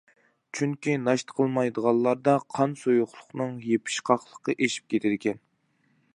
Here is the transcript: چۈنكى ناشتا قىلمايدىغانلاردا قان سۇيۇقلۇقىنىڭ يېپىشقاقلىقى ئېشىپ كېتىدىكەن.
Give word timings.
چۈنكى 0.59 0.95
ناشتا 1.01 1.35
قىلمايدىغانلاردا 1.39 2.35
قان 2.55 2.73
سۇيۇقلۇقىنىڭ 2.85 3.55
يېپىشقاقلىقى 3.69 4.59
ئېشىپ 4.61 4.91
كېتىدىكەن. 4.95 5.43